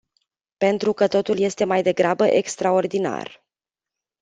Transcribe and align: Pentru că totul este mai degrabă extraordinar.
Pentru 0.57 0.93
că 0.93 1.07
totul 1.07 1.39
este 1.39 1.63
mai 1.65 1.83
degrabă 1.83 2.25
extraordinar. 2.25 3.43